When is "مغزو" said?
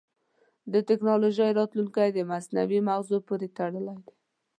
2.89-3.17